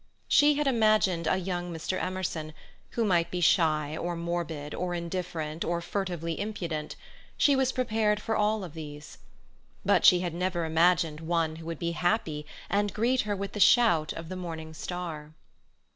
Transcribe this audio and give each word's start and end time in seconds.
She 0.27 0.55
had 0.55 0.65
imagined 0.65 1.27
a 1.27 1.37
young 1.37 1.71
Mr. 1.71 2.01
Emerson, 2.01 2.55
who 2.97 3.05
might 3.05 3.29
be 3.29 3.39
shy 3.39 3.95
or 3.95 4.15
morbid 4.15 4.73
or 4.73 4.95
indifferent 4.95 5.63
or 5.63 5.79
furtively 5.79 6.39
impudent. 6.39 6.95
She 7.37 7.55
was 7.55 7.71
prepared 7.71 8.19
for 8.19 8.35
all 8.35 8.63
of 8.63 8.73
these. 8.73 9.19
But 9.85 10.03
she 10.03 10.21
had 10.21 10.33
never 10.33 10.65
imagined 10.65 11.19
one 11.21 11.57
who 11.57 11.67
would 11.67 11.77
be 11.77 11.91
happy 11.91 12.47
and 12.67 12.91
greet 12.91 13.21
her 13.29 13.35
with 13.35 13.51
the 13.51 13.59
shout 13.59 14.11
of 14.13 14.27
the 14.27 14.35
morning 14.35 14.73
star. 14.73 15.33